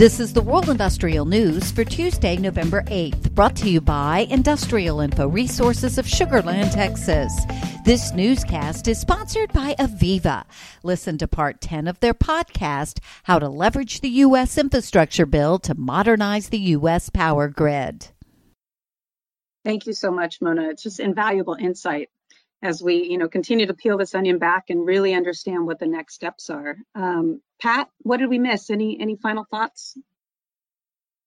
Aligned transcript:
This 0.00 0.18
is 0.18 0.32
the 0.32 0.40
World 0.40 0.70
Industrial 0.70 1.26
News 1.26 1.70
for 1.72 1.84
Tuesday, 1.84 2.38
November 2.38 2.84
8th, 2.84 3.32
brought 3.32 3.54
to 3.56 3.68
you 3.68 3.82
by 3.82 4.26
Industrial 4.30 4.98
Info 4.98 5.28
Resources 5.28 5.98
of 5.98 6.08
Sugar 6.08 6.40
Land, 6.40 6.72
Texas. 6.72 7.30
This 7.84 8.10
newscast 8.14 8.88
is 8.88 8.98
sponsored 8.98 9.52
by 9.52 9.74
AVEVA. 9.78 10.46
Listen 10.82 11.18
to 11.18 11.28
part 11.28 11.60
10 11.60 11.86
of 11.86 12.00
their 12.00 12.14
podcast, 12.14 13.00
How 13.24 13.38
to 13.38 13.50
Leverage 13.50 14.00
the 14.00 14.08
U.S. 14.24 14.56
Infrastructure 14.56 15.26
Bill 15.26 15.58
to 15.58 15.74
Modernize 15.74 16.48
the 16.48 16.70
U.S. 16.80 17.10
Power 17.10 17.48
Grid. 17.48 18.08
Thank 19.66 19.86
you 19.86 19.92
so 19.92 20.10
much, 20.10 20.40
Mona. 20.40 20.70
It's 20.70 20.82
just 20.82 20.98
invaluable 20.98 21.58
insight 21.60 22.08
as 22.62 22.82
we, 22.82 23.04
you 23.04 23.18
know, 23.18 23.28
continue 23.28 23.66
to 23.66 23.74
peel 23.74 23.96
this 23.96 24.14
onion 24.14 24.38
back 24.38 24.70
and 24.70 24.86
really 24.86 25.14
understand 25.14 25.66
what 25.66 25.78
the 25.78 25.86
next 25.86 26.14
steps 26.14 26.50
are. 26.50 26.76
Um, 26.94 27.40
Pat, 27.60 27.88
what 27.98 28.18
did 28.18 28.28
we 28.28 28.38
miss? 28.38 28.70
Any 28.70 29.00
any 29.00 29.16
final 29.16 29.44
thoughts? 29.44 29.96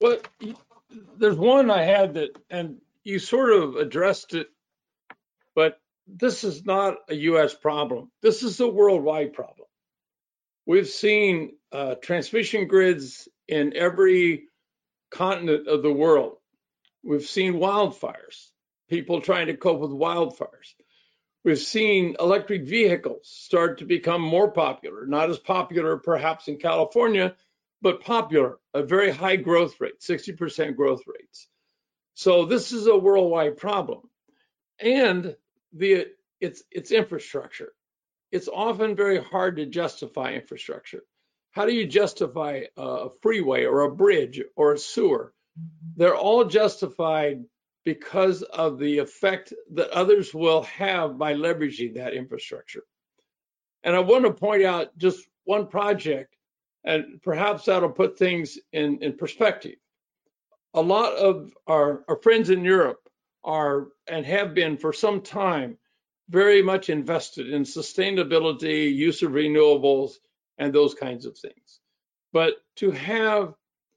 Well, 0.00 0.18
there's 1.16 1.36
one 1.36 1.70
I 1.70 1.82
had 1.82 2.14
that, 2.14 2.30
and 2.48 2.78
you 3.04 3.18
sort 3.18 3.52
of 3.52 3.76
addressed 3.76 4.34
it, 4.34 4.48
but 5.54 5.80
this 6.06 6.42
is 6.42 6.64
not 6.64 6.96
a 7.08 7.14
U.S. 7.14 7.54
problem. 7.54 8.10
This 8.22 8.42
is 8.42 8.58
a 8.60 8.68
worldwide 8.68 9.32
problem. 9.32 9.68
We've 10.66 10.88
seen 10.88 11.56
uh, 11.72 11.96
transmission 11.96 12.66
grids 12.66 13.28
in 13.48 13.76
every 13.76 14.44
continent 15.10 15.68
of 15.68 15.82
the 15.82 15.92
world. 15.92 16.36
We've 17.02 17.26
seen 17.26 17.54
wildfires, 17.54 18.50
people 18.88 19.20
trying 19.20 19.46
to 19.46 19.56
cope 19.56 19.80
with 19.80 19.90
wildfires. 19.90 20.74
We've 21.42 21.58
seen 21.58 22.16
electric 22.20 22.64
vehicles 22.64 23.28
start 23.28 23.78
to 23.78 23.86
become 23.86 24.20
more 24.20 24.50
popular, 24.50 25.06
not 25.06 25.30
as 25.30 25.38
popular 25.38 25.96
perhaps 25.96 26.48
in 26.48 26.58
California, 26.58 27.34
but 27.80 28.02
popular, 28.02 28.58
a 28.74 28.82
very 28.82 29.10
high 29.10 29.36
growth 29.36 29.80
rate, 29.80 30.00
60% 30.00 30.76
growth 30.76 31.02
rates. 31.06 31.48
So 32.14 32.44
this 32.44 32.72
is 32.72 32.86
a 32.86 32.96
worldwide 32.96 33.56
problem. 33.56 34.02
And 34.78 35.36
the 35.72 36.06
it's 36.40 36.62
it's 36.70 36.90
infrastructure. 36.90 37.72
It's 38.32 38.48
often 38.48 38.96
very 38.96 39.22
hard 39.22 39.56
to 39.56 39.66
justify 39.66 40.34
infrastructure. 40.34 41.02
How 41.52 41.66
do 41.66 41.72
you 41.72 41.86
justify 41.86 42.64
a 42.76 43.08
freeway 43.22 43.64
or 43.64 43.82
a 43.82 43.94
bridge 43.94 44.42
or 44.56 44.74
a 44.74 44.78
sewer? 44.78 45.32
They're 45.96 46.16
all 46.16 46.44
justified 46.44 47.44
because 47.84 48.42
of 48.42 48.78
the 48.78 48.98
effect 48.98 49.52
that 49.72 49.90
others 49.90 50.34
will 50.34 50.62
have 50.62 51.18
by 51.18 51.34
leveraging 51.34 51.94
that 51.94 52.14
infrastructure. 52.14 52.84
And 53.82 53.96
I 53.96 54.00
want 54.00 54.24
to 54.24 54.32
point 54.32 54.64
out 54.64 54.96
just 54.98 55.26
one 55.44 55.66
project, 55.66 56.36
and 56.84 57.20
perhaps 57.22 57.64
that'll 57.64 57.90
put 57.90 58.18
things 58.18 58.58
in, 58.72 58.98
in 59.02 59.16
perspective. 59.16 59.76
A 60.74 60.80
lot 60.80 61.14
of 61.14 61.52
our, 61.66 62.04
our 62.08 62.16
friends 62.16 62.50
in 62.50 62.64
Europe 62.64 63.08
are 63.42 63.88
and 64.06 64.26
have 64.26 64.54
been 64.54 64.76
for 64.76 64.92
some 64.92 65.22
time 65.22 65.78
very 66.28 66.62
much 66.62 66.90
invested 66.90 67.50
in 67.50 67.62
sustainability, 67.62 68.94
use 68.94 69.22
of 69.22 69.32
renewables, 69.32 70.12
and 70.58 70.72
those 70.72 70.94
kinds 70.94 71.26
of 71.26 71.36
things. 71.36 71.80
But 72.32 72.54
to 72.76 72.90
have 72.92 73.54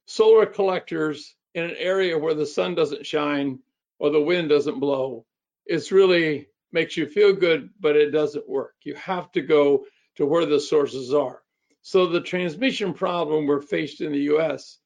solar 0.08 0.46
collectors 0.46 1.36
in 1.54 1.66
an 1.66 1.76
area 1.78 2.18
where 2.18 2.34
the 2.34 2.46
sun 2.46 2.74
doesn't 2.74 3.06
shine 3.06 3.60
or 4.00 4.10
the 4.10 4.22
wind 4.22 4.50
doesn't 4.50 4.80
blow, 4.80 5.26
it's 5.66 5.92
really 5.92 6.48
makes 6.72 6.98
you 6.98 7.08
feel 7.08 7.34
good, 7.34 7.70
but 7.80 7.96
it 7.96 8.12
doesn't 8.12 8.50
work. 8.50 8.74
You 8.84 8.96
have 8.96 9.32
to 9.34 9.42
go 9.42 9.86
to 10.16 10.26
where 10.26 10.46
the 10.46 10.60
sources 10.60 11.14
are. 11.14 11.42
So 11.82 12.08
the 12.08 12.22
transmission 12.22 12.94
problem 12.94 13.46
we're 13.46 13.62
faced 13.62 14.02
in 14.02 14.12
the 14.12 14.36
US, 14.36 14.80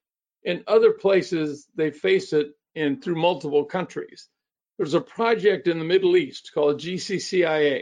in 0.43 0.63
other 0.67 0.91
places 0.91 1.67
they 1.75 1.91
face 1.91 2.33
it 2.33 2.47
in 2.75 3.01
through 3.01 3.15
multiple 3.15 3.65
countries. 3.65 4.29
There's 4.77 4.93
a 4.93 5.01
project 5.01 5.67
in 5.67 5.79
the 5.79 5.85
Middle 5.85 6.17
East 6.17 6.51
called 6.53 6.79
GCCIA, 6.79 7.81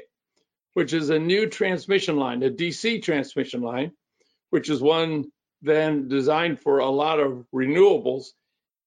which 0.73 0.93
is 0.93 1.09
a 1.09 1.19
new 1.19 1.47
transmission 1.47 2.17
line, 2.17 2.43
a 2.43 2.49
DC 2.49 3.03
transmission 3.03 3.61
line, 3.61 3.91
which 4.49 4.69
is 4.69 4.81
one 4.81 5.25
then 5.61 6.07
designed 6.07 6.59
for 6.59 6.79
a 6.79 6.89
lot 6.89 7.19
of 7.19 7.45
renewables 7.53 8.27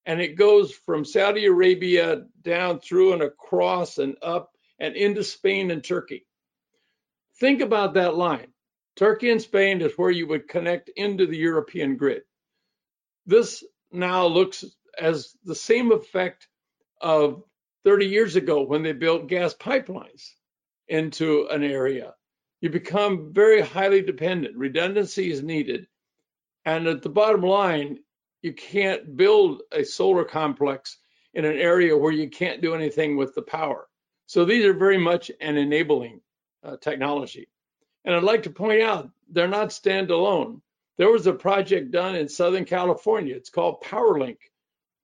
and 0.08 0.22
it 0.22 0.36
goes 0.36 0.72
from 0.72 1.04
Saudi 1.04 1.44
Arabia 1.44 2.22
down 2.40 2.80
through 2.80 3.12
and 3.12 3.20
across 3.22 3.98
and 3.98 4.16
up 4.22 4.52
and 4.80 4.96
into 4.96 5.22
Spain 5.22 5.70
and 5.70 5.84
Turkey. 5.84 6.26
Think 7.38 7.60
about 7.60 7.92
that 7.94 8.16
line. 8.16 8.48
Turkey 8.96 9.30
and 9.30 9.40
Spain 9.40 9.82
is 9.82 9.92
where 9.98 10.10
you 10.10 10.26
would 10.26 10.48
connect 10.48 10.88
into 10.96 11.26
the 11.26 11.36
European 11.36 11.98
grid. 11.98 12.22
This 13.26 13.62
now 13.92 14.26
looks 14.26 14.64
as 14.98 15.36
the 15.44 15.54
same 15.54 15.92
effect 15.92 16.48
of 17.02 17.42
30 17.84 18.06
years 18.06 18.34
ago 18.34 18.62
when 18.62 18.82
they 18.82 18.92
built 18.92 19.28
gas 19.28 19.52
pipelines 19.52 20.30
into 20.88 21.48
an 21.50 21.62
area. 21.62 22.14
You 22.62 22.70
become 22.70 23.34
very 23.34 23.60
highly 23.60 24.00
dependent. 24.00 24.56
Redundancy 24.56 25.30
is 25.30 25.42
needed. 25.42 25.86
And 26.64 26.86
at 26.86 27.02
the 27.02 27.10
bottom 27.10 27.42
line, 27.42 27.98
you 28.42 28.52
can't 28.52 29.16
build 29.16 29.62
a 29.72 29.84
solar 29.84 30.24
complex 30.24 30.98
in 31.34 31.44
an 31.44 31.56
area 31.56 31.96
where 31.96 32.12
you 32.12 32.28
can't 32.28 32.62
do 32.62 32.74
anything 32.74 33.16
with 33.16 33.34
the 33.34 33.42
power. 33.42 33.88
So 34.26 34.44
these 34.44 34.64
are 34.64 34.74
very 34.74 34.98
much 34.98 35.30
an 35.40 35.56
enabling 35.56 36.20
uh, 36.62 36.76
technology. 36.76 37.48
And 38.04 38.14
I'd 38.14 38.22
like 38.22 38.44
to 38.44 38.50
point 38.50 38.82
out 38.82 39.10
they're 39.30 39.48
not 39.48 39.68
standalone. 39.68 40.60
There 40.96 41.10
was 41.10 41.26
a 41.26 41.32
project 41.32 41.90
done 41.90 42.16
in 42.16 42.28
Southern 42.28 42.64
California. 42.64 43.34
It's 43.34 43.50
called 43.50 43.82
PowerLink 43.82 44.38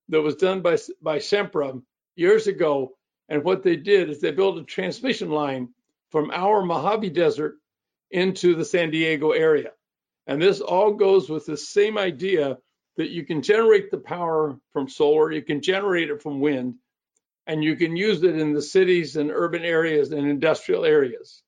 that 0.09 0.23
was 0.23 0.37
done 0.37 0.61
by, 0.61 0.79
by 1.03 1.19
Sempra 1.19 1.81
years 2.17 2.47
ago. 2.47 2.97
And 3.29 3.45
what 3.45 3.63
they 3.63 3.77
did 3.77 4.11
is 4.11 4.21
they 4.21 4.31
built 4.31 4.59
a 4.59 4.65
transmission 4.65 5.31
line 5.31 5.69
from 6.11 6.31
our 6.33 6.65
Mojave 6.65 7.11
Desert 7.11 7.57
into 8.11 8.55
the 8.55 8.65
San 8.65 8.91
Diego 8.91 9.31
area. 9.31 9.73
And 10.27 10.41
this 10.41 10.61
all 10.61 10.95
goes 10.95 11.29
with 11.29 11.47
the 11.47 11.57
same 11.57 11.99
idea 11.99 12.59
that 12.97 13.11
you 13.11 13.25
can 13.25 13.43
generate 13.43 13.91
the 13.91 13.99
power 13.99 14.59
from 14.73 14.89
solar, 14.89 15.33
you 15.33 15.43
can 15.43 15.61
generate 15.61 16.11
it 16.11 16.23
from 16.23 16.41
wind, 16.41 16.77
and 17.47 17.63
you 17.63 17.77
can 17.77 17.97
use 17.97 18.23
it 18.23 18.39
in 18.39 18.53
the 18.53 18.63
cities 18.63 19.17
and 19.17 19.31
urban 19.31 19.65
areas 19.65 20.13
and 20.13 20.29
industrial 20.29 20.85
areas. 20.85 21.43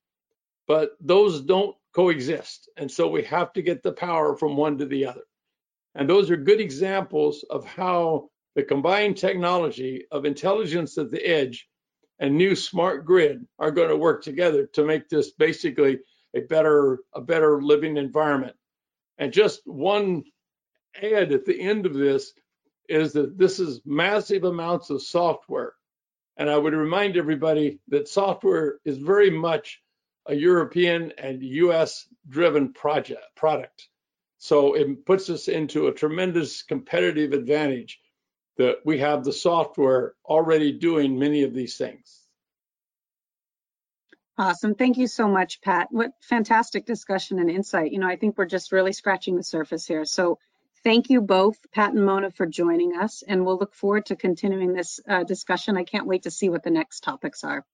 But 0.66 0.90
those 1.00 1.40
don't 1.42 1.76
coexist. 1.94 2.68
And 2.76 2.90
so 2.90 3.08
we 3.08 3.22
have 3.24 3.52
to 3.54 3.62
get 3.62 3.82
the 3.82 3.92
power 3.92 4.36
from 4.36 4.56
one 4.56 4.78
to 4.78 4.86
the 4.86 5.06
other. 5.06 5.22
And 5.94 6.10
those 6.10 6.30
are 6.30 6.36
good 6.36 6.60
examples 6.60 7.44
of 7.48 7.64
how 7.64 8.28
the 8.54 8.62
combined 8.62 9.16
technology 9.16 10.06
of 10.10 10.26
intelligence 10.26 10.98
at 10.98 11.10
the 11.10 11.26
edge 11.26 11.68
and 12.18 12.36
new 12.36 12.54
smart 12.54 13.06
grid 13.06 13.46
are 13.58 13.70
going 13.70 13.88
to 13.88 13.96
work 13.96 14.22
together 14.22 14.66
to 14.74 14.84
make 14.84 15.08
this 15.08 15.30
basically 15.32 16.00
a 16.34 16.40
better 16.40 16.98
a 17.14 17.20
better 17.20 17.62
living 17.62 17.96
environment. 17.96 18.56
And 19.18 19.32
just 19.32 19.62
one 19.64 20.24
add 21.02 21.32
at 21.32 21.44
the 21.44 21.60
end 21.60 21.86
of 21.86 21.94
this 21.94 22.32
is 22.88 23.12
that 23.14 23.36
this 23.36 23.58
is 23.58 23.80
massive 23.84 24.44
amounts 24.44 24.90
of 24.90 25.02
software. 25.02 25.74
And 26.36 26.50
I 26.50 26.56
would 26.56 26.74
remind 26.74 27.16
everybody 27.16 27.80
that 27.88 28.08
software 28.08 28.78
is 28.84 28.98
very 28.98 29.30
much 29.30 29.82
a 30.26 30.34
European 30.34 31.12
and 31.18 31.42
US 31.42 32.06
driven 32.28 32.72
project 32.72 33.22
product. 33.36 33.88
So 34.38 34.74
it 34.74 35.06
puts 35.06 35.30
us 35.30 35.48
into 35.48 35.86
a 35.86 35.94
tremendous 35.94 36.62
competitive 36.62 37.32
advantage 37.32 38.00
that 38.58 38.78
we 38.84 38.98
have 38.98 39.24
the 39.24 39.32
software 39.32 40.14
already 40.24 40.72
doing 40.72 41.18
many 41.18 41.42
of 41.42 41.54
these 41.54 41.76
things. 41.76 42.22
Awesome. 44.38 44.74
Thank 44.74 44.98
you 44.98 45.06
so 45.06 45.28
much, 45.28 45.62
Pat. 45.62 45.88
What 45.90 46.10
fantastic 46.20 46.84
discussion 46.84 47.38
and 47.38 47.50
insight. 47.50 47.92
You 47.92 47.98
know, 47.98 48.06
I 48.06 48.16
think 48.16 48.36
we're 48.36 48.44
just 48.44 48.70
really 48.70 48.92
scratching 48.92 49.36
the 49.36 49.42
surface 49.42 49.86
here. 49.86 50.04
So 50.04 50.38
Thank 50.86 51.10
you 51.10 51.20
both, 51.20 51.58
Pat 51.72 51.94
and 51.94 52.06
Mona, 52.06 52.30
for 52.30 52.46
joining 52.46 52.96
us, 52.96 53.24
and 53.26 53.44
we'll 53.44 53.58
look 53.58 53.74
forward 53.74 54.06
to 54.06 54.14
continuing 54.14 54.72
this 54.72 55.00
uh, 55.08 55.24
discussion. 55.24 55.76
I 55.76 55.82
can't 55.82 56.06
wait 56.06 56.22
to 56.22 56.30
see 56.30 56.48
what 56.48 56.62
the 56.62 56.70
next 56.70 57.00
topics 57.00 57.42
are. 57.42 57.66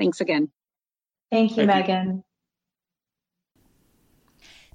Thanks 0.00 0.20
again. 0.20 0.50
Thank 1.30 1.52
you, 1.52 1.64
Thank 1.64 1.86
Megan. 1.86 2.24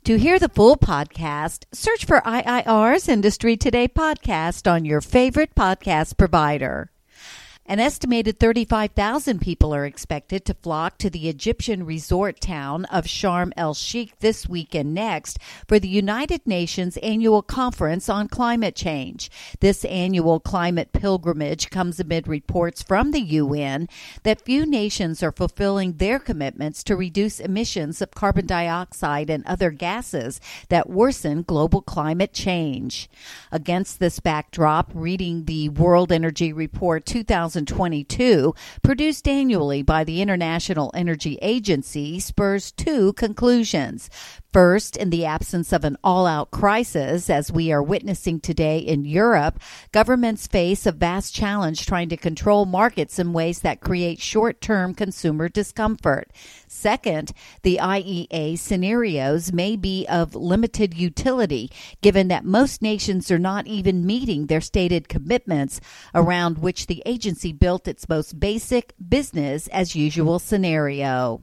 To 0.06 0.18
hear 0.18 0.40
the 0.40 0.48
full 0.48 0.78
podcast, 0.78 1.66
search 1.74 2.06
for 2.06 2.22
IIR's 2.22 3.10
Industry 3.10 3.58
Today 3.58 3.90
podcast 3.90 4.72
on 4.72 4.86
your 4.86 5.02
favorite 5.02 5.54
podcast 5.54 6.16
provider. 6.16 6.92
An 7.68 7.80
estimated 7.80 8.40
35,000 8.40 9.42
people 9.42 9.74
are 9.74 9.88
expected 9.88 10.46
to 10.46 10.54
flock 10.54 11.00
to 11.00 11.10
the 11.10 11.28
Egyptian 11.28 11.84
resort 11.84 12.40
town 12.40 12.86
of 12.86 13.06
Sharm 13.06 13.52
el 13.58 13.74
Sheikh 13.74 14.20
this 14.20 14.48
week 14.48 14.76
and 14.76 14.94
next 14.94 15.40
for 15.68 15.80
the 15.80 15.88
United 15.88 16.46
Nations 16.46 16.98
annual 16.98 17.42
conference 17.42 18.08
on 18.08 18.28
climate 18.28 18.76
change. 18.76 19.32
This 19.62 19.84
annual 19.86 20.40
climate 20.40 20.94
pilgrimage 20.94 21.72
comes 21.72 22.00
amid 22.00 22.28
reports 22.28 22.84
from 22.84 23.10
the 23.10 23.22
UN 23.22 23.90
that 24.22 24.46
few 24.46 24.68
nations 24.68 25.24
are 25.24 25.32
fulfilling 25.32 25.94
their 25.94 26.20
commitments 26.20 26.84
to 26.84 26.96
reduce 26.96 27.40
emissions 27.40 28.00
of 28.00 28.12
carbon 28.12 28.46
dioxide 28.46 29.32
and 29.32 29.44
other 29.48 29.72
gases 29.72 30.40
that 30.70 30.88
worsen 30.88 31.42
global 31.42 31.82
climate 31.82 32.32
change. 32.32 33.10
Against 33.52 34.00
this 34.00 34.20
backdrop, 34.20 34.92
reading 34.94 35.46
the 35.46 35.70
World 35.70 36.12
Energy 36.12 36.54
Report 36.54 37.08
2000 37.08 37.55
2022, 37.64 38.54
produced 38.84 39.28
annually 39.28 39.82
by 39.82 40.04
the 40.04 40.22
International 40.22 40.92
Energy 40.94 41.38
Agency, 41.42 42.20
spurs 42.20 42.74
two 42.74 43.14
conclusions. 43.14 44.10
First, 44.56 44.96
in 44.96 45.10
the 45.10 45.26
absence 45.26 45.74
of 45.74 45.84
an 45.84 45.98
all 46.02 46.26
out 46.26 46.50
crisis, 46.50 47.30
as 47.30 47.52
we 47.52 47.74
are 47.74 47.84
witnessing 47.84 48.40
today 48.40 48.78
in 48.78 49.04
Europe, 49.04 49.60
governments 49.92 50.48
face 50.48 50.86
a 50.86 50.94
vast 50.94 51.36
challenge 51.36 51.86
trying 51.86 52.08
to 52.08 52.16
control 52.16 52.66
markets 52.66 53.20
in 53.20 53.34
ways 53.34 53.60
that 53.60 53.82
create 53.82 54.22
short 54.22 54.62
term 54.62 54.94
consumer 54.94 55.50
discomfort. 55.50 56.32
Second, 56.70 57.34
the 57.64 57.80
IEA 57.82 58.58
scenarios 58.58 59.52
may 59.52 59.76
be 59.76 60.06
of 60.08 60.36
limited 60.36 60.94
utility, 60.94 61.70
given 62.02 62.30
that 62.30 62.46
most 62.46 62.82
nations 62.82 63.30
are 63.30 63.38
not 63.38 63.68
even 63.68 64.06
meeting 64.06 64.46
their 64.46 64.62
stated 64.62 65.10
commitments 65.10 65.82
around 66.14 66.60
which 66.60 66.88
the 66.88 67.04
agency 67.06 67.52
built 67.52 67.90
its 67.90 68.08
most 68.08 68.40
basic 68.40 68.94
business 69.06 69.68
as 69.68 69.98
usual 69.98 70.40
scenario. 70.40 71.42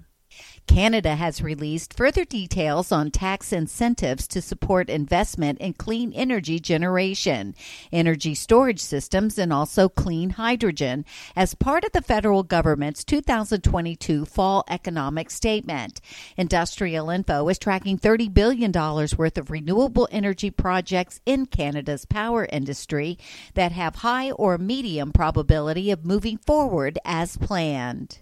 Canada 0.66 1.16
has 1.16 1.42
released 1.42 1.94
further 1.94 2.24
details 2.24 2.92
on 2.92 3.10
tax 3.10 3.52
incentives 3.52 4.26
to 4.28 4.40
support 4.40 4.88
investment 4.88 5.58
in 5.58 5.74
clean 5.74 6.12
energy 6.12 6.58
generation, 6.58 7.54
energy 7.92 8.34
storage 8.34 8.80
systems, 8.80 9.38
and 9.38 9.52
also 9.52 9.88
clean 9.88 10.30
hydrogen 10.30 11.04
as 11.36 11.54
part 11.54 11.84
of 11.84 11.92
the 11.92 12.00
federal 12.00 12.42
government's 12.42 13.04
2022 13.04 14.24
fall 14.24 14.64
economic 14.68 15.30
statement. 15.30 16.00
Industrial 16.36 17.10
Info 17.10 17.48
is 17.48 17.58
tracking 17.58 17.98
$30 17.98 18.32
billion 18.32 18.72
worth 18.72 19.36
of 19.36 19.50
renewable 19.50 20.08
energy 20.10 20.50
projects 20.50 21.20
in 21.26 21.46
Canada's 21.46 22.06
power 22.06 22.46
industry 22.50 23.18
that 23.54 23.72
have 23.72 23.96
high 23.96 24.30
or 24.30 24.56
medium 24.58 25.12
probability 25.12 25.90
of 25.90 26.06
moving 26.06 26.38
forward 26.38 26.98
as 27.04 27.36
planned. 27.36 28.20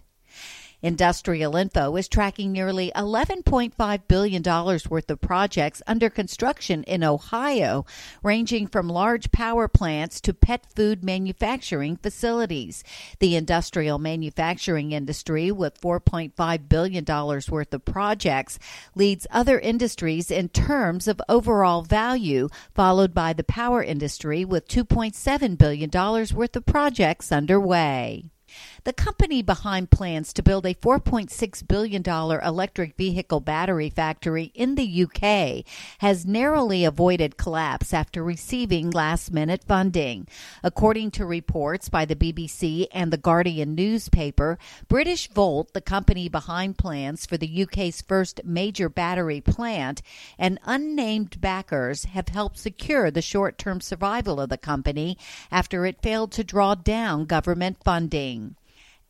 Industrial 0.82 1.56
Info 1.56 1.94
is 1.96 2.08
tracking 2.08 2.52
nearly 2.52 2.90
$11.5 2.96 4.00
billion 4.08 4.42
worth 4.42 5.10
of 5.10 5.20
projects 5.20 5.82
under 5.86 6.08
construction 6.08 6.82
in 6.84 7.04
Ohio, 7.04 7.84
ranging 8.22 8.66
from 8.66 8.88
large 8.88 9.30
power 9.30 9.68
plants 9.68 10.22
to 10.22 10.32
pet 10.32 10.64
food 10.74 11.04
manufacturing 11.04 11.96
facilities. 11.96 12.82
The 13.18 13.36
industrial 13.36 13.98
manufacturing 13.98 14.92
industry, 14.92 15.52
with 15.52 15.80
$4.5 15.80 16.68
billion 16.68 17.04
worth 17.04 17.74
of 17.74 17.84
projects, 17.84 18.58
leads 18.94 19.26
other 19.30 19.58
industries 19.58 20.30
in 20.30 20.48
terms 20.48 21.06
of 21.06 21.20
overall 21.28 21.82
value, 21.82 22.48
followed 22.74 23.12
by 23.12 23.34
the 23.34 23.44
power 23.44 23.82
industry 23.82 24.46
with 24.46 24.66
$2.7 24.68 25.58
billion 25.58 25.90
worth 25.90 26.56
of 26.56 26.64
projects 26.64 27.30
underway. 27.30 28.24
The 28.82 28.94
company 28.94 29.42
behind 29.42 29.90
plans 29.90 30.32
to 30.32 30.42
build 30.42 30.64
a 30.64 30.72
$4.6 30.72 31.68
billion 31.68 32.02
electric 32.02 32.96
vehicle 32.96 33.40
battery 33.40 33.90
factory 33.90 34.52
in 34.54 34.74
the 34.74 35.04
UK 35.04 35.66
has 35.98 36.24
narrowly 36.24 36.86
avoided 36.86 37.36
collapse 37.36 37.92
after 37.92 38.24
receiving 38.24 38.88
last 38.90 39.32
minute 39.32 39.64
funding. 39.64 40.26
According 40.62 41.10
to 41.12 41.26
reports 41.26 41.90
by 41.90 42.06
the 42.06 42.16
BBC 42.16 42.86
and 42.90 43.12
the 43.12 43.18
Guardian 43.18 43.74
newspaper, 43.74 44.58
Britishvolt, 44.88 45.72
the 45.74 45.82
company 45.82 46.30
behind 46.30 46.78
plans 46.78 47.26
for 47.26 47.36
the 47.36 47.62
UK's 47.62 48.00
first 48.00 48.40
major 48.44 48.88
battery 48.88 49.42
plant, 49.42 50.00
and 50.38 50.58
unnamed 50.64 51.38
backers 51.38 52.04
have 52.04 52.28
helped 52.28 52.56
secure 52.56 53.10
the 53.10 53.20
short 53.20 53.58
term 53.58 53.82
survival 53.82 54.40
of 54.40 54.48
the 54.48 54.56
company 54.56 55.18
after 55.50 55.84
it 55.84 56.00
failed 56.00 56.32
to 56.32 56.42
draw 56.42 56.74
down 56.74 57.26
government 57.26 57.76
funding. 57.84 58.56